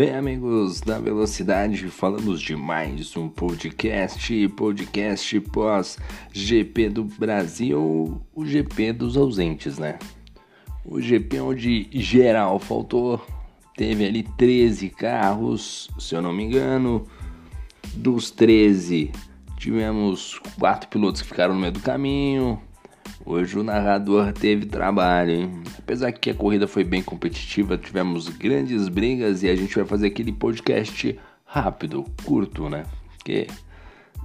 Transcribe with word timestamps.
Bem, 0.00 0.14
amigos 0.16 0.80
da 0.80 0.98
Velocidade, 0.98 1.90
falamos 1.90 2.40
de 2.40 2.56
mais 2.56 3.14
um 3.18 3.28
podcast, 3.28 4.48
podcast 4.48 5.40
pós 5.40 5.98
GP 6.32 6.88
do 6.88 7.04
Brasil, 7.04 8.18
o 8.34 8.46
GP 8.46 8.94
dos 8.94 9.18
ausentes, 9.18 9.78
né? 9.78 9.98
O 10.86 11.02
GP 11.02 11.40
onde 11.40 11.86
geral 11.92 12.58
faltou, 12.58 13.20
teve 13.76 14.06
ali 14.06 14.22
13 14.22 14.88
carros, 14.88 15.90
se 15.98 16.14
eu 16.14 16.22
não 16.22 16.32
me 16.32 16.44
engano. 16.44 17.06
Dos 17.92 18.30
13, 18.30 19.12
tivemos 19.58 20.40
quatro 20.58 20.88
pilotos 20.88 21.20
que 21.20 21.28
ficaram 21.28 21.52
no 21.52 21.60
meio 21.60 21.74
do 21.74 21.80
caminho, 21.80 22.58
Hoje 23.24 23.58
o 23.58 23.62
narrador 23.62 24.32
teve 24.32 24.64
trabalho, 24.64 25.30
hein? 25.30 25.62
Apesar 25.78 26.10
que 26.10 26.30
a 26.30 26.34
corrida 26.34 26.66
foi 26.66 26.82
bem 26.82 27.02
competitiva, 27.02 27.76
tivemos 27.76 28.28
grandes 28.28 28.88
brigas 28.88 29.42
e 29.42 29.48
a 29.48 29.54
gente 29.54 29.74
vai 29.76 29.84
fazer 29.84 30.06
aquele 30.06 30.32
podcast 30.32 31.18
rápido, 31.44 32.04
curto, 32.24 32.68
né? 32.70 32.84
Porque 33.16 33.46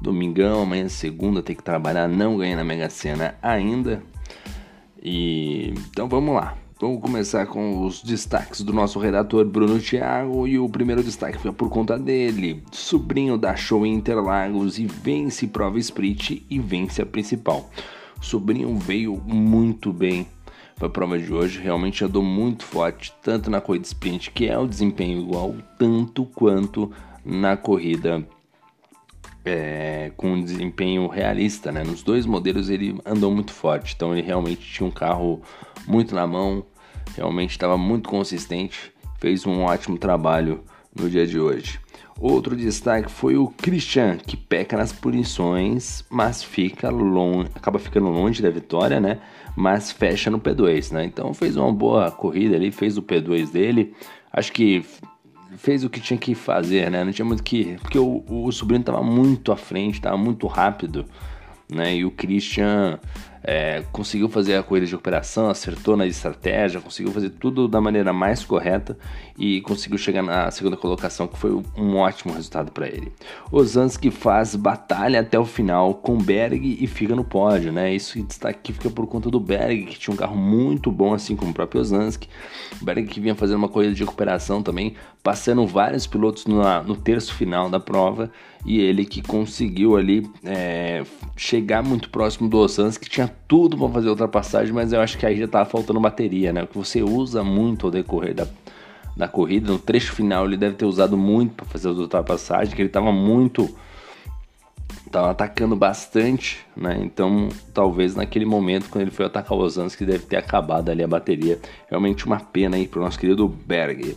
domingão, 0.01 0.61
amanhã 0.61 0.87
segunda 0.87 1.43
tem 1.43 1.55
que 1.55 1.63
trabalhar, 1.63 2.07
não 2.07 2.37
ganhei 2.37 2.55
na 2.55 2.63
Mega 2.63 2.89
Sena 2.89 3.35
ainda. 3.41 4.01
E 5.03 5.73
então 5.91 6.07
vamos 6.07 6.33
lá. 6.33 6.57
Vamos 6.79 7.01
começar 7.01 7.45
com 7.47 7.85
os 7.85 8.01
destaques 8.01 8.61
do 8.61 8.73
nosso 8.73 8.99
redator 8.99 9.45
Bruno 9.45 9.79
Thiago 9.79 10.47
e 10.47 10.59
o 10.59 10.67
primeiro 10.67 11.03
destaque 11.03 11.37
foi 11.37 11.51
por 11.51 11.69
conta 11.69 11.97
dele. 11.97 12.63
Sobrinho 12.71 13.37
da 13.37 13.55
Show 13.55 13.85
Interlagos 13.85 14.79
e 14.79 14.85
vence 14.85 15.47
prova 15.47 15.79
sprint 15.79 16.45
e 16.49 16.59
vence 16.59 17.01
a 17.01 17.05
principal. 17.05 17.69
Sobrinho 18.25 18.75
veio 18.77 19.15
muito 19.23 19.93
bem 19.93 20.27
para 20.75 20.87
a 20.87 20.89
prova 20.89 21.17
de 21.17 21.31
hoje, 21.31 21.59
realmente 21.59 22.03
andou 22.03 22.23
muito 22.23 22.65
forte, 22.65 23.13
tanto 23.21 23.49
na 23.49 23.61
corrida 23.61 23.85
sprint, 23.85 24.31
que 24.31 24.47
é 24.47 24.57
o 24.57 24.67
desempenho 24.67 25.19
igual, 25.21 25.55
tanto 25.79 26.25
quanto 26.25 26.91
na 27.23 27.55
corrida 27.55 28.27
é, 29.45 30.11
com 30.17 30.33
um 30.33 30.43
desempenho 30.43 31.07
realista, 31.07 31.71
né? 31.71 31.83
Nos 31.83 32.01
dois 32.01 32.25
modelos 32.25 32.69
ele 32.69 32.99
andou 33.05 33.31
muito 33.31 33.53
forte, 33.53 33.93
então 33.95 34.11
ele 34.11 34.25
realmente 34.25 34.59
tinha 34.59 34.87
um 34.87 34.91
carro 34.91 35.41
muito 35.87 36.13
na 36.15 36.25
mão, 36.25 36.65
realmente 37.15 37.51
estava 37.51 37.77
muito 37.77 38.09
consistente, 38.09 38.91
fez 39.19 39.45
um 39.45 39.61
ótimo 39.61 39.97
trabalho 39.97 40.63
no 40.93 41.09
dia 41.09 41.27
de 41.27 41.39
hoje. 41.39 41.79
Outro 42.19 42.55
destaque 42.55 43.11
foi 43.11 43.35
o 43.35 43.47
Christian, 43.47 44.17
que 44.17 44.37
peca 44.37 44.77
nas 44.77 44.93
punições, 44.93 46.05
mas 46.09 46.41
fica 46.41 46.89
longe, 46.89 47.49
acaba 47.53 47.77
ficando 47.77 48.07
longe 48.07 48.41
da 48.41 48.49
vitória, 48.49 49.01
né? 49.01 49.19
Mas 49.55 49.91
fecha 49.91 50.31
no 50.31 50.39
P2, 50.39 50.93
né? 50.93 51.03
Então 51.03 51.33
fez 51.33 51.57
uma 51.57 51.71
boa 51.73 52.09
corrida 52.11 52.55
ali, 52.55 52.71
fez 52.71 52.97
o 52.97 53.03
P2 53.03 53.51
dele. 53.51 53.93
Acho 54.31 54.51
que 54.53 54.85
fez 55.57 55.83
o 55.83 55.89
que 55.89 55.99
tinha 55.99 56.17
que 56.17 56.33
fazer, 56.33 56.89
né? 56.89 57.03
Não 57.03 57.11
tinha 57.11 57.25
muito 57.25 57.43
que. 57.43 57.75
Porque 57.81 57.99
o, 57.99 58.23
o 58.27 58.51
sobrinho 58.51 58.79
estava 58.79 59.03
muito 59.03 59.51
à 59.51 59.57
frente, 59.57 59.95
estava 59.95 60.17
muito 60.17 60.47
rápido, 60.47 61.05
né? 61.69 61.97
E 61.97 62.05
o 62.05 62.11
Christian 62.11 62.97
é, 63.47 63.83
conseguiu 63.91 64.27
fazer 64.27 64.55
a 64.55 64.63
corrida 64.63 64.87
de 64.87 64.91
recuperação, 64.93 65.49
acertou 65.49 65.95
na 65.95 66.07
estratégia, 66.07 66.81
conseguiu 66.81 67.13
fazer 67.13 67.29
tudo 67.29 67.67
da 67.67 67.79
maneira 67.79 68.11
mais 68.11 68.43
correta 68.43 68.97
e 69.37 69.61
conseguiu 69.61 69.99
chegar 69.99 70.23
na 70.23 70.49
segunda 70.49 70.75
colocação, 70.75 71.27
que 71.27 71.37
foi 71.37 71.51
um 71.77 71.97
ótimo 71.97 72.33
resultado 72.33 72.71
para 72.71 72.87
ele. 72.87 73.11
Ozanski 73.51 74.09
faz 74.09 74.55
batalha 74.55 75.19
até 75.19 75.37
o 75.37 75.45
final 75.45 75.93
com 75.93 76.17
Berg 76.17 76.77
e 76.81 76.87
fica 76.87 77.15
no 77.15 77.23
pódio, 77.23 77.71
né? 77.71 77.93
Isso 77.93 78.19
destaque 78.23 78.73
fica 78.73 78.89
por 78.89 79.05
conta 79.05 79.29
do 79.29 79.39
Berg, 79.39 79.85
que 79.85 79.99
tinha 79.99 80.13
um 80.13 80.17
carro 80.17 80.35
muito 80.35 80.91
bom, 80.91 81.13
assim 81.13 81.35
como 81.35 81.51
o 81.51 81.53
próprio 81.53 81.81
Ozanski. 81.81 82.27
Berg 82.81 83.05
que 83.05 83.19
vinha 83.19 83.35
fazendo 83.35 83.57
uma 83.57 83.69
corrida 83.69 83.93
de 83.93 84.03
recuperação 84.03 84.63
também, 84.63 84.95
passando 85.25 85.65
vários 85.65 86.05
pilotos 86.05 86.45
no, 86.45 86.95
terço 86.95 87.33
final 87.33 87.67
da 87.67 87.79
prova 87.79 88.29
e 88.63 88.79
ele 88.79 89.03
que 89.03 89.23
conseguiu 89.23 89.97
ali 89.97 90.29
é, 90.43 91.03
chegar 91.35 91.81
muito 91.81 92.11
próximo 92.11 92.47
do 92.47 92.59
Osans, 92.59 92.95
que 92.95 93.09
tinha 93.09 93.27
tudo 93.47 93.75
para 93.75 93.89
fazer 93.89 94.09
ultrapassagem, 94.09 94.71
mas 94.71 94.93
eu 94.93 95.01
acho 95.01 95.17
que 95.17 95.25
aí 95.25 95.35
já 95.35 95.45
estava 95.45 95.67
faltando 95.67 95.99
bateria, 95.99 96.53
né? 96.53 96.61
O 96.61 96.67
que 96.67 96.77
você 96.77 97.01
usa 97.01 97.43
muito 97.43 97.87
ao 97.87 97.91
decorrer 97.91 98.35
da, 98.35 98.47
da 99.17 99.27
corrida, 99.27 99.71
no 99.71 99.79
trecho 99.79 100.13
final 100.13 100.45
ele 100.45 100.57
deve 100.57 100.75
ter 100.75 100.85
usado 100.85 101.17
muito 101.17 101.55
para 101.55 101.65
fazer 101.65 101.89
as 101.89 101.97
ultrapassagens, 101.97 102.75
que 102.75 102.79
ele 102.83 102.89
estava 102.89 103.11
muito 103.11 103.67
estava 105.07 105.31
atacando 105.31 105.75
bastante, 105.75 106.59
né? 106.77 106.99
Então, 107.01 107.49
talvez 107.73 108.15
naquele 108.15 108.45
momento, 108.45 108.89
quando 108.91 109.01
ele 109.01 109.11
foi 109.11 109.25
atacar 109.25 109.57
o 109.57 109.61
Osans, 109.61 109.95
que 109.95 110.05
deve 110.05 110.25
ter 110.25 110.37
acabado 110.37 110.89
ali 110.89 111.01
a 111.01 111.07
bateria. 111.07 111.57
Realmente 111.89 112.27
uma 112.27 112.39
pena 112.39 112.75
aí 112.75 112.87
para 112.87 112.99
o 112.99 113.03
nosso 113.03 113.17
querido 113.17 113.47
Berg. 113.47 114.15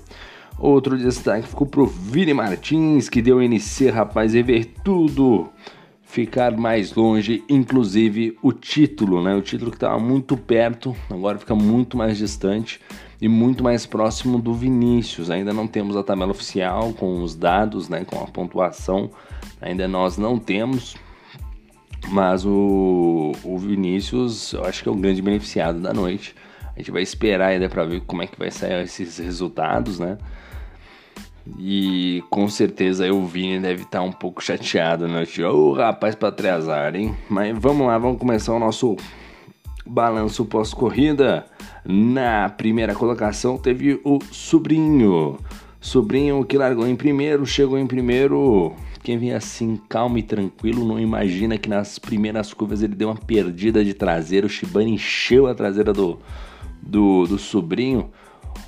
Outro 0.58 0.98
destaque 0.98 1.46
ficou 1.46 1.66
pro 1.66 1.86
Vini 1.86 2.34
Martins, 2.34 3.08
que 3.08 3.22
deu 3.22 3.41
NC, 3.41 3.91
rapaz, 3.91 4.34
e 4.34 4.42
ver 4.42 4.74
tudo 4.82 5.48
ficar 6.02 6.56
mais 6.56 6.94
longe, 6.94 7.44
inclusive 7.48 8.36
o 8.42 8.52
título, 8.52 9.22
né? 9.22 9.34
O 9.34 9.42
título 9.42 9.70
que 9.70 9.76
estava 9.76 9.98
muito 9.98 10.36
perto, 10.36 10.97
agora 11.10 11.38
fica 11.38 11.54
muito 11.54 11.97
mais 11.97 12.16
distante 12.16 12.80
e 13.20 13.28
muito 13.28 13.62
mais 13.62 13.84
próximo 13.84 14.38
do 14.38 14.54
Vinícius. 14.54 15.30
Ainda 15.30 15.52
não 15.52 15.66
temos 15.66 15.97
a 15.97 16.02
tabela 16.02 16.30
oficial 16.30 16.92
com 16.94 17.22
os 17.22 17.36
dados, 17.36 17.88
né, 17.88 18.04
com 18.04 18.18
a 18.22 18.26
pontuação. 18.26 19.10
Ainda 19.60 19.86
nós 19.86 20.16
não 20.16 20.38
temos, 20.38 20.97
mas 22.08 22.44
o, 22.47 23.32
o 23.44 23.58
Vinícius, 23.58 24.54
eu 24.54 24.64
acho 24.64 24.82
que 24.82 24.88
é 24.88 24.92
o 24.92 24.97
grande 24.97 25.20
beneficiado 25.20 25.78
da 25.78 25.92
noite. 25.92 26.34
A 26.74 26.78
gente 26.78 26.91
vai 26.91 27.02
esperar 27.02 27.48
ainda 27.48 27.68
para 27.68 27.84
ver 27.84 28.00
como 28.02 28.22
é 28.22 28.26
que 28.26 28.38
vai 28.38 28.50
sair 28.50 28.82
esses 28.82 29.18
resultados, 29.18 29.98
né? 29.98 30.16
E 31.56 32.22
com 32.28 32.48
certeza 32.48 33.10
o 33.12 33.25
Vini 33.25 33.60
deve 33.60 33.82
estar 33.82 34.03
um 34.03 34.12
pouco 34.12 34.42
chateado, 34.42 35.06
né? 35.06 35.25
Ô 35.44 35.70
oh, 35.70 35.72
rapaz 35.72 36.14
para 36.14 36.28
atrasar, 36.28 36.94
hein? 36.94 37.14
Mas 37.28 37.56
vamos 37.56 37.86
lá, 37.86 37.97
vamos 37.97 38.19
começar 38.19 38.53
o 38.53 38.59
nosso 38.59 38.97
balanço 39.86 40.44
pós-corrida. 40.44 41.47
Na 41.84 42.48
primeira 42.50 42.94
colocação 42.94 43.56
teve 43.56 44.00
o 44.04 44.19
Sobrinho. 44.31 45.38
Sobrinho 45.81 46.44
que 46.44 46.59
largou 46.59 46.86
em 46.86 46.97
primeiro, 46.97 47.47
chegou 47.47 47.78
em 47.78 47.86
primeiro. 47.86 48.75
Quem 49.03 49.16
vem 49.16 49.32
assim 49.32 49.80
calmo 49.88 50.19
e 50.19 50.22
tranquilo 50.22 50.84
não 50.84 50.98
imagina 50.98 51.56
que 51.56 51.69
nas 51.69 51.98
primeiras 51.98 52.53
curvas 52.53 52.82
ele 52.82 52.94
deu 52.94 53.09
uma 53.09 53.16
perdida 53.16 53.84
de 53.84 53.94
traseira. 53.94 54.47
O 54.47 54.50
Shibane 54.50 54.92
encheu 54.92 55.47
a 55.47 55.54
traseira 55.54 55.92
do, 55.92 56.19
do, 56.82 57.26
do 57.26 57.38
sobrinho. 57.38 58.10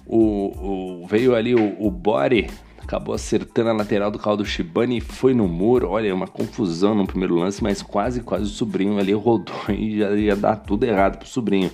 O, 0.07 1.03
o, 1.03 1.07
veio 1.07 1.35
ali 1.35 1.55
o, 1.55 1.77
o 1.79 1.91
Bore 1.91 2.49
acabou 2.91 3.15
acertando 3.15 3.71
a 3.71 3.73
lateral 3.73 4.11
do 4.11 4.19
carro 4.19 4.39
do 4.39 4.45
Shibane 4.45 4.99
e 4.99 5.01
foi 5.01 5.33
no 5.33 5.47
muro. 5.47 5.91
Olha, 5.91 6.13
uma 6.13 6.27
confusão 6.27 6.93
no 6.93 7.07
primeiro 7.07 7.37
lance, 7.37 7.63
mas 7.63 7.81
quase, 7.81 8.21
quase 8.21 8.45
o 8.45 8.49
sobrinho 8.49 8.99
ali 8.99 9.13
rodou 9.13 9.55
e 9.71 9.99
já 9.99 10.11
ia 10.11 10.35
dar 10.35 10.57
tudo 10.57 10.85
errado 10.85 11.19
pro 11.19 11.29
sobrinho. 11.29 11.71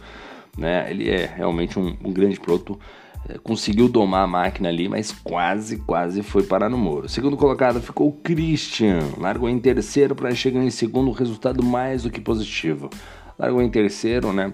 Né? 0.59 0.91
Ele 0.91 1.09
é 1.09 1.25
realmente 1.25 1.79
um, 1.79 1.97
um 2.05 2.13
grande 2.13 2.39
piloto. 2.39 2.79
É, 3.27 3.39
conseguiu 3.39 3.89
domar 3.89 4.25
a 4.25 4.27
máquina 4.27 4.69
ali, 4.69 4.91
mas 4.91 5.11
quase, 5.11 5.79
quase 5.79 6.23
foi 6.23 6.43
parar 6.43 6.69
no 6.69 6.77
muro. 6.77 7.09
Segundo 7.09 7.37
colocado 7.37 7.81
ficou 7.81 8.09
o 8.09 8.13
Christian. 8.13 8.99
Largou 9.17 9.49
em 9.49 9.59
terceiro 9.59 10.15
para 10.15 10.35
chegar 10.35 10.63
em 10.63 10.71
segundo, 10.71 11.11
resultado 11.13 11.65
mais 11.65 12.03
do 12.03 12.11
que 12.11 12.21
positivo. 12.21 12.91
Largou 13.39 13.63
em 13.63 13.71
terceiro, 13.71 14.35
né? 14.35 14.53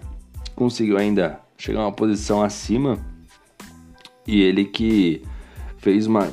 Conseguiu 0.55 0.97
ainda 0.97 1.41
chegar 1.59 1.81
uma 1.81 1.93
posição 1.93 2.41
acima. 2.41 2.99
E 4.25 4.41
ele 4.41 4.65
que 4.65 5.23
fez 5.83 6.07
uma 6.07 6.31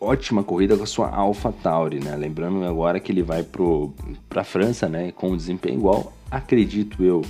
ótima 0.00 0.44
corrida 0.44 0.76
com 0.76 0.84
a 0.84 0.86
sua 0.86 1.10
Alpha 1.10 1.52
Tauri, 1.52 1.98
né? 1.98 2.14
Lembrando 2.16 2.64
agora 2.64 3.00
que 3.00 3.10
ele 3.10 3.22
vai 3.22 3.42
para 3.42 4.40
a 4.40 4.44
França, 4.44 4.88
né? 4.88 5.10
Com 5.10 5.30
um 5.30 5.36
desempenho 5.36 5.80
igual, 5.80 6.12
acredito 6.30 7.04
eu 7.04 7.22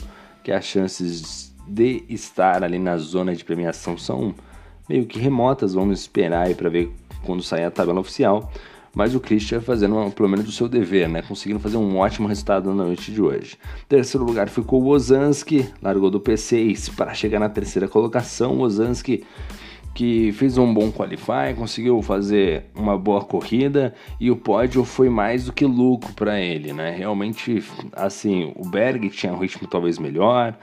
que 0.44 0.52
as 0.52 0.64
chances 0.66 1.52
de 1.66 2.04
estar 2.10 2.62
ali 2.62 2.78
na 2.78 2.98
zona 2.98 3.34
de 3.34 3.42
premiação 3.42 3.96
são 3.96 4.34
meio 4.86 5.06
que 5.06 5.18
remotas. 5.18 5.72
Vamos 5.72 6.00
esperar 6.00 6.46
aí 6.46 6.54
para 6.54 6.68
ver 6.68 6.92
quando 7.24 7.42
sair 7.42 7.64
a 7.64 7.70
tabela 7.70 8.00
oficial. 8.00 8.52
Mas 8.94 9.14
o 9.14 9.20
Christian 9.20 9.62
fazendo 9.62 10.10
pelo 10.10 10.28
menos 10.28 10.46
o 10.46 10.52
seu 10.52 10.68
dever, 10.68 11.08
né? 11.08 11.22
Conseguindo 11.22 11.58
fazer 11.58 11.78
um 11.78 11.96
ótimo 11.96 12.28
resultado 12.28 12.68
na 12.74 12.84
noite 12.84 13.10
de 13.10 13.22
hoje. 13.22 13.56
Terceiro 13.88 14.26
lugar 14.26 14.50
ficou 14.50 14.82
o 14.82 14.88
Ozanski, 14.88 15.66
largou 15.80 16.10
do 16.10 16.20
P6 16.20 16.94
para 16.94 17.14
chegar 17.14 17.38
na 17.38 17.48
terceira 17.48 17.88
colocação. 17.88 18.58
O 18.58 18.60
Ozanski 18.60 19.24
que 19.94 20.32
fez 20.32 20.56
um 20.56 20.72
bom 20.72 20.90
qualify, 20.90 21.54
conseguiu 21.56 22.00
fazer 22.02 22.64
uma 22.74 22.96
boa 22.96 23.22
corrida 23.22 23.94
e 24.18 24.30
o 24.30 24.36
pódio 24.36 24.84
foi 24.84 25.08
mais 25.08 25.44
do 25.44 25.52
que 25.52 25.64
lucro 25.64 26.12
para 26.14 26.40
ele, 26.40 26.72
né? 26.72 26.90
Realmente, 26.90 27.62
assim, 27.92 28.52
o 28.56 28.66
Berg 28.66 29.08
tinha 29.10 29.32
um 29.32 29.38
ritmo 29.38 29.68
talvez 29.68 29.98
melhor, 29.98 30.56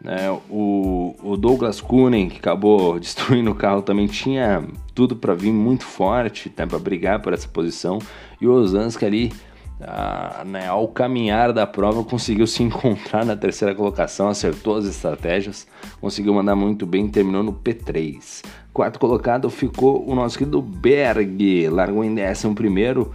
né? 0.00 0.30
O, 0.48 1.14
o 1.22 1.36
Douglas 1.36 1.80
Kunen, 1.80 2.28
que 2.28 2.38
acabou 2.38 2.98
destruindo 3.00 3.50
o 3.50 3.54
carro, 3.54 3.82
também 3.82 4.06
tinha 4.06 4.64
tudo 4.94 5.16
para 5.16 5.34
vir 5.34 5.52
muito 5.52 5.84
forte, 5.84 6.52
né? 6.56 6.66
para 6.66 6.78
brigar 6.78 7.20
por 7.20 7.32
essa 7.32 7.48
posição, 7.48 7.98
e 8.40 8.46
o 8.46 8.52
Ozanski 8.52 9.04
ali 9.04 9.32
ah, 9.80 10.42
né, 10.46 10.66
ao 10.66 10.88
caminhar 10.88 11.52
da 11.52 11.66
prova, 11.66 12.02
conseguiu 12.02 12.46
se 12.46 12.62
encontrar 12.64 13.24
na 13.24 13.36
terceira 13.36 13.74
colocação, 13.74 14.28
acertou 14.28 14.76
as 14.76 14.86
estratégias, 14.86 15.66
conseguiu 16.00 16.34
mandar 16.34 16.56
muito 16.56 16.86
bem, 16.86 17.08
terminou 17.08 17.42
no 17.42 17.52
P3. 17.52 18.44
Quarto 18.72 18.98
colocado 18.98 19.48
ficou 19.50 20.08
o 20.08 20.14
nosso 20.14 20.38
querido 20.38 20.60
Berg, 20.60 21.68
largou 21.68 22.04
em 22.04 22.14
décimo 22.14 22.54
primeiro, 22.54 23.12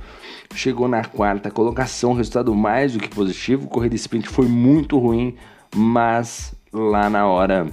chegou 0.53 0.87
na 0.87 1.03
quarta 1.03 1.51
colocação, 1.51 2.13
resultado 2.13 2.53
mais 2.55 2.93
do 2.93 2.99
que 2.99 3.09
positivo. 3.09 3.67
Corrida 3.67 3.95
sprint 3.95 4.27
foi 4.27 4.47
muito 4.47 4.97
ruim, 4.97 5.35
mas 5.75 6.55
lá 6.73 7.09
na 7.09 7.27
hora 7.27 7.67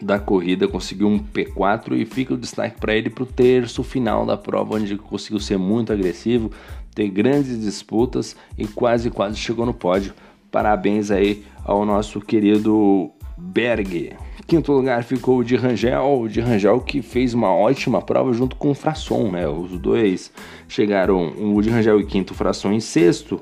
da 0.00 0.18
corrida 0.18 0.68
conseguiu 0.68 1.08
um 1.08 1.18
P4 1.18 1.96
e 1.98 2.04
fica 2.04 2.34
o 2.34 2.36
destaque 2.36 2.78
para 2.80 2.94
ele 2.94 3.10
para 3.10 3.24
o 3.24 3.26
terço 3.26 3.82
final 3.82 4.24
da 4.24 4.36
prova, 4.36 4.76
onde 4.76 4.96
conseguiu 4.96 5.40
ser 5.40 5.58
muito 5.58 5.92
agressivo, 5.92 6.50
ter 6.98 7.08
grandes 7.10 7.60
disputas 7.60 8.34
e 8.58 8.66
quase 8.66 9.08
quase 9.08 9.36
chegou 9.36 9.64
no 9.64 9.72
pódio. 9.72 10.12
Parabéns 10.50 11.12
aí 11.12 11.44
ao 11.64 11.86
nosso 11.86 12.20
querido 12.20 13.12
Berg. 13.36 14.16
Quinto 14.48 14.72
lugar 14.72 15.04
ficou 15.04 15.38
o 15.38 15.44
de 15.44 15.54
Rangel, 15.54 16.22
o 16.22 16.28
de 16.28 16.40
Rangel 16.40 16.80
que 16.80 17.00
fez 17.00 17.34
uma 17.34 17.54
ótima 17.54 18.02
prova 18.02 18.32
junto 18.32 18.56
com 18.56 18.70
o 18.70 18.74
Frasson, 18.74 19.30
né? 19.30 19.46
Os 19.46 19.78
dois 19.78 20.32
chegaram, 20.66 21.34
o 21.38 21.62
de 21.62 21.70
Rangel 21.70 22.00
em 22.00 22.06
quinto, 22.06 22.32
o 22.32 22.36
Frasson 22.36 22.72
em 22.72 22.80
sexto 22.80 23.40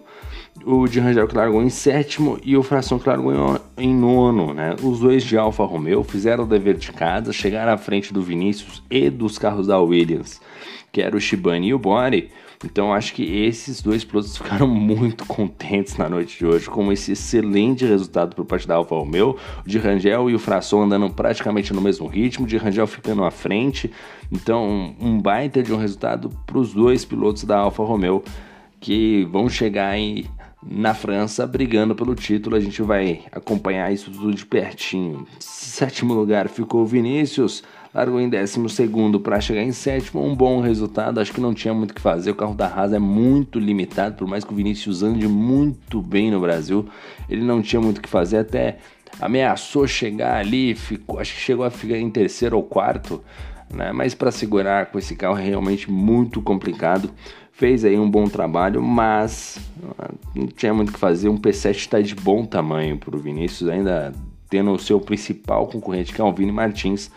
o 0.64 0.88
de 0.88 1.00
Rangel 1.00 1.29
que 1.29 1.37
largou 1.37 1.62
em 1.62 1.69
sétimo 1.69 2.38
e 2.43 2.56
o 2.56 2.62
Fração 2.62 2.99
que 2.99 3.08
largou 3.08 3.32
em, 3.76 3.94
nono, 3.94 4.55
né? 4.55 4.75
Os 4.82 5.00
dois 5.00 5.23
de 5.23 5.37
Alfa 5.37 5.64
Romeo 5.64 6.03
fizeram 6.03 6.44
o 6.44 6.47
dever 6.47 6.76
de 6.76 6.93
casa, 6.93 7.32
chegaram 7.32 7.73
à 7.73 7.76
frente 7.76 8.12
do 8.12 8.23
Vinícius 8.23 8.82
e 8.91 9.11
dos 9.11 9.38
carros 9.38 9.67
da 9.67 9.79
Williams, 9.79 10.41
que 10.91 11.03
era 11.03 11.17
o 11.17 11.20
Shibane 11.20 11.69
e 11.69 11.75
o 11.75 11.79
Bore. 11.79 12.31
Então 12.64 12.93
acho 12.93 13.14
que 13.14 13.23
esses 13.23 13.82
dois 13.82 14.05
pilotos 14.05 14.37
ficaram 14.38 14.67
muito 14.67 15.25
contentes 15.26 15.97
na 15.97 16.08
noite 16.08 16.38
de 16.38 16.47
hoje 16.47 16.69
com 16.69 16.91
esse 16.93 17.12
excelente 17.12 17.85
resultado 17.85 18.35
por 18.35 18.44
parte 18.44 18.67
da 18.67 18.76
Alfa 18.76 18.94
Romeo. 18.94 19.37
De 19.64 19.79
Rangel 19.79 20.31
e 20.31 20.35
o 20.35 20.38
Fração 20.38 20.82
andando 20.82 21.08
praticamente 21.11 21.73
no 21.73 21.81
mesmo 21.81 22.06
ritmo, 22.06 22.47
de 22.47 22.56
Rangel 22.56 22.87
ficando 22.87 23.25
à 23.25 23.31
frente. 23.31 23.91
Então 24.31 24.94
um 25.00 25.20
baita 25.20 25.62
de 25.62 25.73
um 25.73 25.76
resultado 25.76 26.31
para 26.47 26.58
os 26.58 26.73
dois 26.73 27.05
pilotos 27.05 27.44
da 27.44 27.58
Alfa 27.58 27.82
Romeo 27.82 28.23
que 28.81 29.25
vão 29.31 29.49
chegar 29.49 29.97
em 29.99 30.25
na 30.69 30.94
França 30.94 31.47
brigando 31.47 31.94
pelo 31.94 32.14
título. 32.14 32.56
A 32.56 32.61
gente 32.61 32.82
vai 32.82 33.23
acompanhar 33.31 33.93
isso 33.93 34.11
tudo 34.11 34.35
de 34.35 34.44
pertinho. 34.44 35.26
Sétimo 35.38 36.12
lugar 36.12 36.49
ficou 36.49 36.85
Vinícius, 36.85 37.62
largou 37.96 38.20
em 38.20 38.28
décimo 38.28 38.69
segundo 38.69 39.19
para 39.19 39.40
chegar 39.40 39.62
em 39.62 39.72
sétimo. 39.72 40.22
Um 40.22 40.37
bom 40.37 40.60
resultado, 40.60 41.19
acho 41.19 41.32
que 41.32 41.40
não 41.40 41.54
tinha 41.54 41.72
muito 41.72 41.93
o 41.93 41.94
que 41.94 42.00
fazer. 42.00 42.31
O 42.31 42.34
carro 42.34 42.54
da 42.54 42.66
Haas 42.66 42.93
é 42.93 42.98
muito 42.98 43.58
limitado, 43.58 44.16
por 44.16 44.28
mais 44.28 44.44
que 44.44 44.52
o 44.52 44.56
Vinícius 44.56 45.02
ande 45.02 45.26
muito 45.26 46.02
bem 46.02 46.31
no 46.31 46.38
Brasil, 46.38 46.87
ele 47.26 47.43
não 47.43 47.62
tinha 47.62 47.81
muito 47.81 47.96
o 47.96 48.02
que 48.02 48.08
fazer. 48.08 48.37
Até 48.37 48.76
ameaçou 49.19 49.87
chegar 49.87 50.37
ali, 50.37 50.75
ficou, 50.75 51.19
acho 51.19 51.32
que 51.32 51.40
chegou 51.40 51.64
a 51.64 51.70
ficar 51.70 51.96
em 51.96 52.10
terceiro 52.10 52.58
ou 52.58 52.62
quarto. 52.62 53.25
Né? 53.72 53.90
Mas 53.93 54.14
para 54.14 54.31
segurar 54.31 54.87
com 54.87 54.98
esse 54.98 55.16
carro 55.16 55.38
é 55.38 55.43
realmente 55.43 55.90
muito 55.90 56.43
complicado 56.43 57.10
fez 57.52 57.87
aí 57.87 57.98
um 57.98 58.10
bom 58.10 58.26
trabalho, 58.26 58.82
mas 58.82 59.58
ah, 59.98 60.10
não 60.34 60.46
tinha 60.46 60.75
muito 60.75 60.90
o 60.90 60.93
que 60.93 60.98
fazer. 60.98 61.31
Um 61.31 61.38
P7 61.38 61.70
está 61.70 62.00
de 62.02 62.14
bom 62.14 62.44
tamanho 62.44 62.98
para 62.98 63.16
o 63.16 63.19
Vinícius, 63.19 63.70
ainda 63.70 64.12
tendo 64.50 64.72
o 64.72 64.78
seu 64.78 65.00
principal 65.00 65.66
concorrente, 65.66 66.12
que 66.12 66.20
é 66.20 66.25
o 66.25 66.32
Vini 66.34 66.52
Martins, 66.52 67.10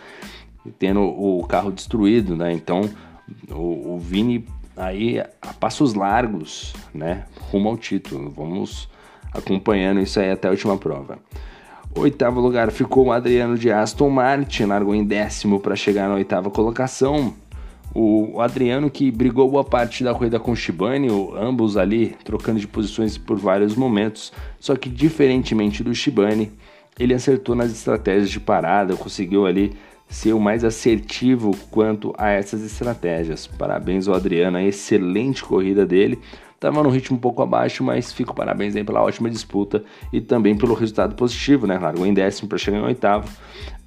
tendo 0.77 1.01
o 1.01 1.43
carro 1.45 1.71
destruído, 1.71 2.35
né? 2.35 2.51
Então 2.53 2.81
o, 3.49 3.95
o 3.95 3.99
Vini 3.99 4.45
aí 4.75 5.19
a 5.19 5.53
passos 5.53 5.93
largos, 5.93 6.73
né? 6.93 7.25
Rumo 7.51 7.69
ao 7.69 7.77
título. 7.77 8.29
Vamos 8.29 8.89
acompanhando 9.33 9.99
isso 9.99 10.19
aí 10.19 10.31
até 10.31 10.47
a 10.47 10.51
última 10.51 10.77
prova. 10.77 11.19
Oitavo 11.95 12.39
lugar 12.39 12.71
ficou 12.71 13.07
o 13.07 13.11
Adriano 13.11 13.57
de 13.57 13.71
Aston 13.71 14.09
Martin, 14.09 14.65
largou 14.65 14.93
em 14.93 15.03
décimo 15.03 15.59
para 15.59 15.75
chegar 15.75 16.07
na 16.07 16.15
oitava 16.15 16.49
colocação. 16.49 17.33
O 17.93 18.39
Adriano 18.39 18.89
que 18.89 19.09
brigou 19.09 19.49
boa 19.49 19.63
parte 19.63 20.03
da 20.03 20.13
corrida 20.13 20.39
com 20.39 20.51
o 20.51 20.55
Shibane, 20.55 21.07
ambos 21.35 21.75
ali 21.75 22.15
trocando 22.23 22.59
de 22.59 22.67
posições 22.67 23.17
por 23.17 23.37
vários 23.39 23.75
momentos, 23.75 24.31
só 24.59 24.75
que 24.75 24.87
diferentemente 24.87 25.83
do 25.83 25.93
Shibane, 25.93 26.51
ele 26.99 27.15
acertou 27.15 27.55
nas 27.55 27.71
estratégias 27.71 28.29
de 28.29 28.39
parada, 28.39 28.95
conseguiu 28.95 29.47
ali 29.47 29.75
ser 30.09 30.33
o 30.33 30.39
mais 30.39 30.63
assertivo 30.63 31.55
quanto 31.69 32.13
a 32.17 32.29
essas 32.29 32.63
estratégias. 32.63 33.45
Parabéns 33.45 34.07
ao 34.07 34.15
Adriano, 34.15 34.57
a 34.57 34.63
excelente 34.63 35.43
corrida 35.43 35.85
dele. 35.85 36.19
Tava 36.59 36.83
no 36.83 36.89
ritmo 36.89 37.15
um 37.15 37.19
pouco 37.19 37.41
abaixo, 37.41 37.83
mas 37.83 38.11
fico 38.11 38.33
parabéns 38.33 38.75
aí 38.75 38.83
pela 38.83 39.01
ótima 39.01 39.29
disputa 39.29 39.81
e 40.11 40.19
também 40.19 40.57
pelo 40.57 40.73
resultado 40.73 41.15
positivo, 41.15 41.65
né? 41.65 41.77
Largou 41.79 42.05
em 42.05 42.13
décimo 42.13 42.49
para 42.49 42.57
chegar 42.57 42.79
em 42.79 42.83
oitavo. 42.83 43.29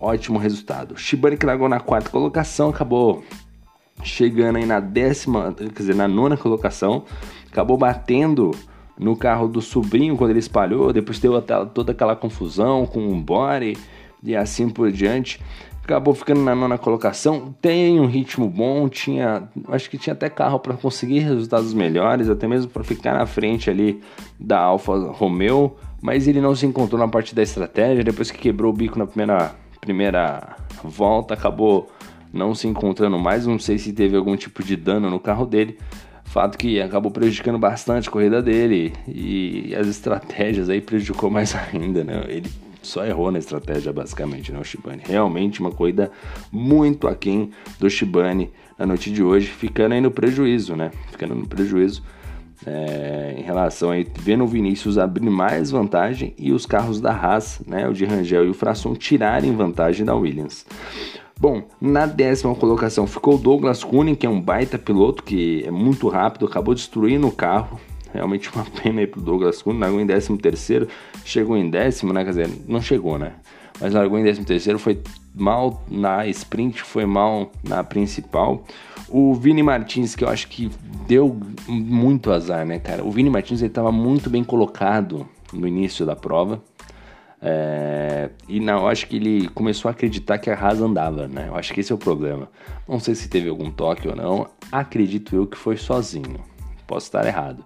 Ótimo 0.00 0.38
resultado. 0.38 0.96
Shibane 0.96 1.36
que 1.36 1.44
largou 1.44 1.68
na 1.68 1.80
quarta 1.80 2.08
colocação, 2.08 2.70
acabou 2.70 3.22
chegando 4.02 4.56
aí 4.56 4.64
na 4.64 4.80
décima, 4.80 5.54
quer 5.54 5.70
dizer, 5.70 5.94
na 5.94 6.08
nona 6.08 6.36
colocação, 6.36 7.04
acabou 7.50 7.76
batendo 7.76 8.52
no 8.98 9.16
carro 9.16 9.48
do 9.48 9.60
sobrinho 9.60 10.16
quando 10.16 10.30
ele 10.30 10.38
espalhou, 10.38 10.92
depois 10.92 11.18
deu 11.18 11.40
toda 11.74 11.92
aquela 11.92 12.16
confusão 12.16 12.86
com 12.86 13.12
o 13.12 13.20
body 13.20 13.76
e 14.22 14.34
assim 14.34 14.68
por 14.68 14.90
diante. 14.90 15.40
Acabou 15.82 16.14
ficando 16.14 16.40
na 16.42 16.54
nona 16.54 16.78
colocação, 16.78 17.54
tem 17.60 17.98
um 17.98 18.06
ritmo 18.06 18.48
bom, 18.48 18.88
tinha, 18.88 19.48
acho 19.68 19.90
que 19.90 19.98
tinha 19.98 20.12
até 20.12 20.30
carro 20.30 20.60
para 20.60 20.74
conseguir 20.74 21.20
resultados 21.20 21.74
melhores, 21.74 22.28
até 22.28 22.46
mesmo 22.46 22.70
para 22.70 22.84
ficar 22.84 23.14
na 23.14 23.26
frente 23.26 23.68
ali 23.68 24.00
da 24.38 24.60
Alfa 24.60 24.96
Romeo, 25.10 25.76
mas 26.00 26.28
ele 26.28 26.40
não 26.40 26.54
se 26.54 26.66
encontrou 26.66 27.00
na 27.00 27.08
parte 27.08 27.34
da 27.34 27.42
estratégia, 27.42 28.04
depois 28.04 28.30
que 28.30 28.38
quebrou 28.38 28.72
o 28.72 28.76
bico 28.76 28.96
na 28.96 29.06
primeira, 29.06 29.56
primeira 29.80 30.56
volta, 30.84 31.34
acabou 31.34 31.90
não 32.32 32.54
se 32.54 32.66
encontrando 32.66 33.18
mais. 33.18 33.46
Não 33.46 33.58
sei 33.58 33.78
se 33.78 33.92
teve 33.92 34.16
algum 34.16 34.36
tipo 34.36 34.62
de 34.62 34.76
dano 34.76 35.10
no 35.10 35.20
carro 35.20 35.44
dele. 35.44 35.78
Fato 36.24 36.56
que 36.56 36.80
acabou 36.80 37.10
prejudicando 37.10 37.58
bastante 37.58 38.08
a 38.08 38.12
corrida 38.12 38.40
dele 38.40 38.94
e 39.06 39.74
as 39.74 39.86
estratégias 39.86 40.70
aí 40.70 40.80
prejudicou 40.80 41.28
mais 41.28 41.54
ainda, 41.74 42.02
né? 42.02 42.24
Ele 42.28 42.50
só 42.82 43.04
errou 43.04 43.30
na 43.30 43.38
estratégia 43.38 43.92
basicamente, 43.92 44.52
né? 44.52 44.58
O 44.58 44.64
Shibane. 44.64 45.02
Realmente 45.04 45.60
uma 45.60 45.70
corrida 45.70 46.10
muito 46.50 47.08
aquém 47.08 47.50
do 47.78 47.88
Shibane 47.88 48.50
na 48.78 48.86
noite 48.86 49.10
de 49.10 49.22
hoje, 49.22 49.46
ficando 49.46 49.94
aí 49.94 50.00
no 50.00 50.10
prejuízo, 50.10 50.74
né? 50.74 50.90
Ficando 51.10 51.34
no 51.34 51.46
prejuízo. 51.46 52.02
É, 52.64 53.34
em 53.38 53.42
relação 53.42 53.90
aí, 53.90 54.06
vendo 54.20 54.44
o 54.44 54.46
Vinícius 54.46 54.96
abrir 54.96 55.28
mais 55.28 55.70
vantagem 55.70 56.32
e 56.38 56.52
os 56.52 56.64
carros 56.64 57.00
da 57.00 57.12
Haas, 57.12 57.60
né, 57.66 57.88
o 57.88 57.92
de 57.92 58.04
Rangel 58.04 58.46
e 58.46 58.50
o 58.50 58.54
Frasson 58.54 58.94
tirarem 58.94 59.54
vantagem 59.54 60.06
da 60.06 60.14
Williams. 60.14 60.64
Bom, 61.40 61.64
na 61.80 62.06
décima 62.06 62.54
colocação 62.54 63.04
ficou 63.04 63.36
Douglas 63.36 63.82
Cunning, 63.82 64.14
que 64.14 64.26
é 64.26 64.30
um 64.30 64.40
baita 64.40 64.78
piloto, 64.78 65.24
que 65.24 65.64
é 65.66 65.72
muito 65.72 66.06
rápido, 66.08 66.46
acabou 66.46 66.72
destruindo 66.72 67.26
o 67.26 67.32
carro. 67.32 67.80
Realmente 68.12 68.50
uma 68.54 68.64
pena 68.82 69.00
aí 69.00 69.06
pro 69.06 69.20
Douglas 69.20 69.62
Cunning, 69.62 69.80
largou 69.80 70.00
em 70.00 70.06
décimo 70.06 70.38
terceiro, 70.38 70.88
chegou 71.24 71.56
em 71.56 71.68
décimo, 71.70 72.12
né? 72.12 72.24
Quer 72.24 72.30
dizer, 72.30 72.50
não 72.66 72.80
chegou, 72.80 73.18
né? 73.18 73.32
Mas 73.80 73.94
largou 73.94 74.18
em 74.18 74.22
décimo 74.22 74.46
terceiro, 74.46 74.78
foi 74.78 75.00
mal 75.34 75.82
na 75.90 76.26
sprint, 76.26 76.82
foi 76.82 77.06
mal 77.06 77.50
na 77.66 77.82
principal. 77.82 78.64
O 79.08 79.34
Vini 79.34 79.62
Martins, 79.62 80.14
que 80.14 80.24
eu 80.24 80.28
acho 80.28 80.48
que 80.48 80.70
deu 81.06 81.36
muito 81.66 82.30
azar, 82.30 82.64
né, 82.64 82.78
cara? 82.78 83.04
O 83.04 83.10
Vini 83.10 83.30
Martins 83.30 83.60
ele 83.60 83.68
estava 83.68 83.90
muito 83.90 84.30
bem 84.30 84.44
colocado 84.44 85.26
no 85.52 85.66
início 85.66 86.06
da 86.06 86.14
prova. 86.14 86.62
É, 87.44 88.30
e 88.48 88.60
não, 88.60 88.82
eu 88.82 88.88
acho 88.88 89.08
que 89.08 89.16
ele 89.16 89.48
começou 89.48 89.88
a 89.88 89.92
acreditar 89.92 90.38
que 90.38 90.48
a 90.48 90.54
Haas 90.54 90.80
andava, 90.80 91.26
né? 91.26 91.46
Eu 91.48 91.56
acho 91.56 91.74
que 91.74 91.80
esse 91.80 91.90
é 91.90 91.94
o 91.94 91.98
problema. 91.98 92.48
Não 92.88 93.00
sei 93.00 93.16
se 93.16 93.28
teve 93.28 93.48
algum 93.48 93.70
toque 93.70 94.06
ou 94.06 94.14
não. 94.14 94.46
Acredito 94.70 95.34
eu 95.34 95.46
que 95.46 95.58
foi 95.58 95.76
sozinho. 95.76 96.40
Posso 96.86 97.06
estar 97.06 97.26
errado. 97.26 97.64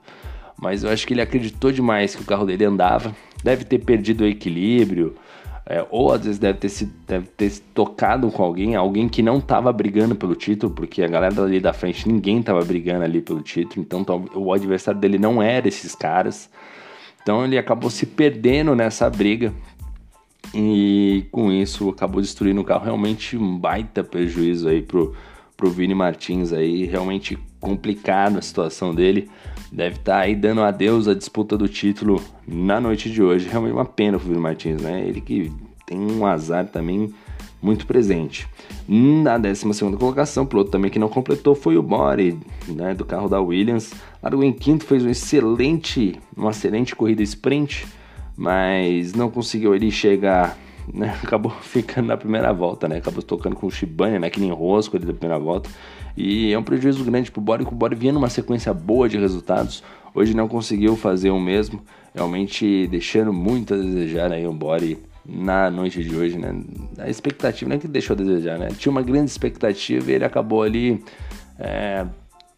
Mas 0.59 0.83
eu 0.83 0.91
acho 0.91 1.07
que 1.07 1.15
ele 1.15 1.21
acreditou 1.21 1.71
demais 1.71 2.15
que 2.15 2.23
o 2.23 2.25
carro 2.27 2.47
dele 2.47 2.65
andava. 2.65 3.15
Deve 3.45 3.65
ter 3.65 3.79
perdido 3.79 4.25
o 4.25 4.27
equilíbrio. 4.27 5.15
É, 5.69 5.85
ou 5.91 6.13
às 6.13 6.25
vezes 6.25 6.39
deve 6.39 6.59
ter, 6.59 6.69
se, 6.69 6.87
deve 7.09 7.27
ter 7.27 7.53
tocado 7.75 8.31
com 8.31 8.43
alguém, 8.43 8.77
alguém 8.77 9.09
que 9.09 9.21
não 9.21 9.39
estava 9.39 9.73
brigando 9.73 10.15
pelo 10.15 10.37
título, 10.37 10.73
porque 10.73 11.03
a 11.03 11.09
galera 11.09 11.43
ali 11.43 11.59
da 11.59 11.73
frente, 11.73 12.09
ninguém 12.09 12.39
estava 12.39 12.65
brigando 12.65 13.03
ali 13.03 13.21
pelo 13.21 13.43
título, 13.43 13.85
então 13.85 14.25
o 14.33 14.53
adversário 14.53 15.01
dele 15.01 15.19
não 15.19 15.43
era 15.43 15.67
esses 15.67 15.93
caras. 15.93 16.49
Então 17.21 17.45
ele 17.45 17.59
acabou 17.59 17.91
se 17.91 18.07
perdendo 18.07 18.77
nessa 18.77 19.11
briga 19.11 19.53
e 20.55 21.27
com 21.33 21.51
isso 21.51 21.89
acabou 21.89 22.21
destruindo 22.21 22.61
o 22.61 22.65
carro. 22.65 22.85
Realmente 22.85 23.37
um 23.37 23.59
baita 23.59 24.05
prejuízo 24.05 24.69
aí 24.69 24.81
pro, 24.83 25.17
pro 25.57 25.69
Vini 25.69 25.97
Martins 25.97 26.53
aí, 26.53 26.85
realmente 26.85 27.37
complicado 27.59 28.39
a 28.39 28.43
situação 28.43 28.95
dele. 28.95 29.29
Deve 29.71 29.97
estar 29.97 30.13
tá 30.13 30.19
aí 30.21 30.35
dando 30.35 30.63
adeus 30.63 31.09
à 31.09 31.15
disputa 31.15 31.57
do 31.57 31.69
título 31.69 32.23
na 32.47 32.81
noite 32.81 33.11
de 33.11 33.23
hoje. 33.23 33.49
Realmente 33.49 33.73
uma 33.73 33.85
pena 33.85 34.19
pro 34.19 34.29
Vini 34.29 34.41
Martins, 34.41 34.81
né? 34.81 35.05
Ele 35.07 35.21
que 35.21 35.53
tem 35.85 35.99
um 35.99 36.25
azar 36.25 36.67
também 36.67 37.13
muito 37.61 37.87
presente. 37.87 38.47
Na 38.89 39.39
12 39.39 39.65
colocação, 39.99 40.45
o 40.45 40.47
piloto 40.47 40.71
também 40.71 40.91
que 40.91 40.99
não 40.99 41.09
completou 41.09 41.55
foi 41.55 41.77
o 41.77 41.83
Bore, 41.83 42.39
né, 42.69 42.95
do 42.95 43.05
carro 43.05 43.29
da 43.29 43.41
Williams. 43.41 43.93
Largou 44.23 44.45
em 44.45 44.53
quinto, 44.53 44.85
fez 44.85 45.05
um 45.05 45.09
excelente, 45.09 46.21
uma 46.37 46.51
excelente 46.51 46.95
corrida 46.95 47.23
sprint, 47.23 47.87
mas 48.37 49.15
não 49.15 49.31
conseguiu 49.31 49.75
ele 49.75 49.91
chegar, 49.91 50.57
né, 50.93 51.19
acabou 51.23 51.51
ficando 51.51 52.07
na 52.07 52.17
primeira 52.17 52.53
volta, 52.53 52.89
né, 52.89 52.97
acabou 52.97 53.23
tocando 53.23 53.57
com 53.57 53.67
o 53.67 53.71
Shibane, 53.71 54.19
né, 54.19 54.31
que 54.31 54.41
nem 54.41 54.51
rosco 54.51 54.97
ali 54.97 55.07
da 55.07 55.13
primeira 55.13 55.39
volta. 55.43 55.71
E 56.17 56.53
é 56.53 56.59
um 56.59 56.63
prejuízo 56.63 57.05
grande 57.05 57.31
para 57.31 57.41
o 57.41 57.43
Bore, 57.43 57.65
que 57.65 57.73
o 57.73 57.77
Bore 57.77 57.95
vinha 57.95 58.13
numa 58.13 58.31
sequência 58.31 58.73
boa 58.73 59.09
de 59.09 59.19
resultados, 59.19 59.83
hoje 60.15 60.35
não 60.35 60.49
conseguiu 60.49 60.97
fazer 60.97 61.31
o 61.31 61.39
mesmo, 61.39 61.83
realmente 62.15 62.87
deixando 62.87 63.33
muito 63.33 63.75
a 63.75 63.77
desejar 63.77 64.33
aí 64.33 64.47
o 64.47 64.53
Bore 64.53 64.99
na 65.29 65.71
noite 65.71 66.03
de 66.03 66.15
hoje, 66.15 66.39
né? 66.39 66.55
A 66.99 67.11
expectativa 67.11 67.69
não 67.69 67.77
é 67.77 67.79
que 67.79 67.89
deixou 67.89 68.15
a 68.15 68.17
desejar, 68.17 68.59
né? 68.59 68.69
Tinha 68.79 68.93
uma 68.93 69.03
grande 69.03 69.31
expectativa 69.31 70.11
e 70.11 70.15
ele 70.15 70.25
acabou 70.25 70.63
ali 70.63 71.03
é, 71.59 72.07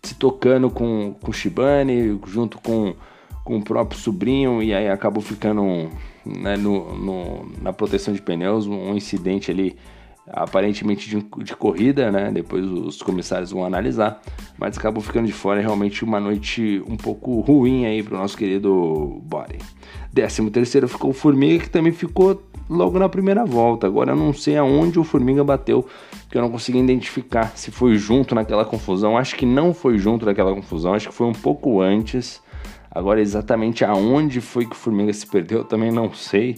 se 0.02 0.14
tocando 0.14 0.70
com, 0.70 1.14
com 1.20 1.30
o 1.30 1.34
Shibane, 1.34 2.20
junto 2.26 2.58
com, 2.58 2.94
com 3.42 3.56
o 3.56 3.64
próprio 3.64 3.98
sobrinho, 3.98 4.62
e 4.62 4.74
aí 4.74 4.88
acabou 4.88 5.22
ficando 5.22 5.90
né, 6.36 6.56
no, 6.56 6.94
no, 6.94 7.46
na 7.62 7.72
proteção 7.72 8.12
de 8.12 8.20
pneus, 8.20 8.66
um 8.66 8.94
incidente 8.94 9.50
ali 9.50 9.76
aparentemente 10.30 11.08
de, 11.08 11.26
de, 11.42 11.56
corrida, 11.56 12.10
né? 12.10 12.30
Depois 12.32 12.64
os 12.64 13.02
comissários 13.02 13.50
vão 13.50 13.64
analisar, 13.64 14.20
mas 14.58 14.76
acabou 14.76 15.02
ficando 15.02 15.26
de 15.26 15.32
fora. 15.32 15.60
Realmente 15.60 16.04
uma 16.04 16.20
noite 16.20 16.82
um 16.86 16.96
pouco 16.96 17.40
ruim 17.40 17.86
aí 17.86 18.02
para 18.02 18.14
o 18.14 18.18
nosso 18.18 18.36
querido 18.36 19.20
Body. 19.22 19.58
Décimo 20.12 20.50
terceiro 20.50 20.88
ficou 20.88 21.10
o 21.10 21.14
Formiga, 21.14 21.64
que 21.64 21.70
também 21.70 21.92
ficou 21.92 22.42
logo 22.68 22.98
na 22.98 23.08
primeira 23.08 23.44
volta. 23.44 23.86
Agora 23.86 24.12
eu 24.12 24.16
não 24.16 24.32
sei 24.32 24.56
aonde 24.56 24.98
o 24.98 25.04
Formiga 25.04 25.42
bateu, 25.42 25.86
que 26.30 26.36
eu 26.36 26.42
não 26.42 26.50
consegui 26.50 26.78
identificar 26.78 27.56
se 27.56 27.70
foi 27.70 27.96
junto 27.96 28.34
naquela 28.34 28.64
confusão. 28.64 29.16
Acho 29.16 29.36
que 29.36 29.46
não 29.46 29.72
foi 29.72 29.98
junto 29.98 30.26
naquela 30.26 30.54
confusão, 30.54 30.94
acho 30.94 31.08
que 31.08 31.14
foi 31.14 31.26
um 31.26 31.32
pouco 31.32 31.80
antes. 31.80 32.42
Agora 32.90 33.20
exatamente 33.20 33.84
aonde 33.84 34.40
foi 34.40 34.64
que 34.64 34.72
o 34.72 34.76
Formiga 34.78 35.12
se 35.12 35.26
perdeu, 35.26 35.58
eu 35.58 35.64
também 35.64 35.92
não 35.92 36.12
sei. 36.12 36.56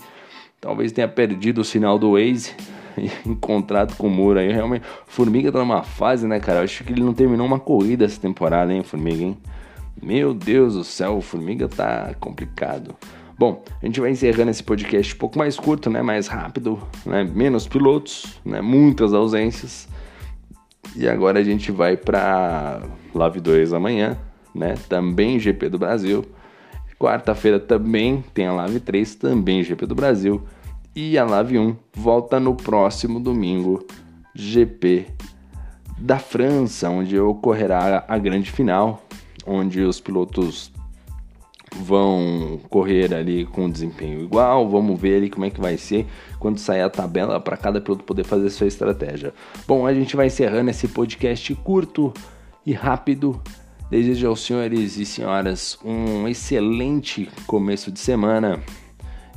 Talvez 0.61 0.93
tenha 0.93 1.09
perdido 1.09 1.63
o 1.63 1.65
sinal 1.65 1.99
do 1.99 2.13
Waze, 2.13 2.55
encontrado 3.27 3.97
com 3.97 4.07
o 4.07 4.11
muro 4.11 4.39
aí. 4.39 4.53
Realmente, 4.53 4.85
Formiga 5.07 5.51
tá 5.51 5.59
numa 5.59 5.83
fase, 5.83 6.27
né, 6.27 6.39
cara? 6.39 6.61
Eu 6.61 6.65
acho 6.65 6.85
que 6.85 6.93
ele 6.93 7.03
não 7.03 7.15
terminou 7.15 7.47
uma 7.47 7.59
corrida 7.59 8.05
essa 8.05 8.21
temporada, 8.21 8.73
hein, 8.73 8.83
Formiga, 8.83 9.23
hein? 9.23 9.39
Meu 10.03 10.33
Deus 10.33 10.75
do 10.75 10.85
céu, 10.85 11.17
o 11.17 11.21
Formiga 11.21 11.69
tá 11.69 12.15
complicado. 12.21 12.95
Bom, 13.39 13.63
a 13.83 13.87
gente 13.87 14.01
vai 14.01 14.11
encerrando 14.11 14.51
esse 14.51 14.63
podcast 14.63 15.15
um 15.15 15.19
pouco 15.19 15.39
mais 15.39 15.57
curto, 15.57 15.89
né, 15.89 16.03
mais 16.03 16.27
rápido, 16.27 16.79
né, 17.07 17.25
menos 17.25 17.67
pilotos, 17.67 18.39
né, 18.45 18.61
muitas 18.61 19.15
ausências. 19.15 19.89
E 20.95 21.09
agora 21.09 21.39
a 21.39 21.43
gente 21.43 21.73
vai 21.73 21.97
para 21.97 22.83
Live 23.15 23.41
2 23.41 23.73
amanhã, 23.73 24.19
né, 24.55 24.75
também 24.89 25.39
GP 25.39 25.69
do 25.69 25.79
Brasil. 25.79 26.25
Quarta-feira 26.99 27.59
também 27.59 28.23
tem 28.35 28.47
a 28.47 28.53
Live 28.53 28.81
3, 28.81 29.15
também 29.15 29.63
GP 29.63 29.87
do 29.87 29.95
Brasil. 29.95 30.43
E 30.95 31.17
a 31.17 31.25
Live 31.25 31.59
1 31.59 31.77
volta 31.95 32.39
no 32.39 32.55
próximo 32.55 33.19
domingo, 33.21 33.87
GP 34.35 35.07
da 35.99 36.19
França, 36.19 36.91
onde 36.91 37.19
ocorrerá 37.19 38.05
a 38.09 38.19
grande 38.19 38.51
final, 38.51 39.03
onde 39.47 39.81
os 39.83 40.01
pilotos 40.01 40.73
vão 41.77 42.61
correr 42.69 43.15
ali 43.15 43.45
com 43.47 43.71
desempenho 43.71 44.23
igual, 44.23 44.69
vamos 44.69 45.01
ver 45.01 45.17
ali 45.17 45.31
como 45.31 45.47
é 45.47 45.51
que 45.51 45.61
vai 45.61 45.77
ser 45.77 46.07
quando 46.39 46.59
sair 46.59 46.83
a 46.83 46.91
tabela 46.91 47.39
para 47.39 47.57
cada 47.57 47.81
piloto 47.81 48.05
poder 48.05 48.25
fazer 48.25 48.51
sua 48.51 48.67
estratégia. 48.67 49.33
Bom, 49.67 49.87
a 49.87 49.95
gente 49.95 50.17
vai 50.17 50.27
encerrando 50.27 50.71
esse 50.71 50.89
podcast 50.89 51.55
curto 51.57 52.13
e 52.67 52.73
rápido. 52.73 53.41
Desejo 53.91 54.29
aos 54.29 54.41
senhores 54.45 54.97
e 54.99 55.05
senhoras 55.05 55.77
um 55.85 56.29
excelente 56.29 57.29
começo 57.45 57.91
de 57.91 57.99
semana. 57.99 58.63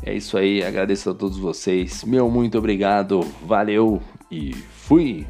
É 0.05 0.13
isso 0.13 0.37
aí, 0.37 0.63
agradeço 0.63 1.09
a 1.09 1.13
todos 1.15 1.39
vocês. 1.39 2.03
Meu 2.03 2.29
muito 2.29 2.59
obrigado, 2.59 3.21
valeu 3.47 3.99
e 4.29 4.53
fui! 4.53 5.25